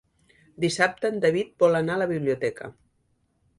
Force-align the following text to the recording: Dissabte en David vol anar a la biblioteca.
Dissabte 0.63 1.11
en 1.13 1.19
David 1.27 1.53
vol 1.65 1.81
anar 1.81 1.99
a 1.99 2.03
la 2.05 2.09
biblioteca. 2.15 2.73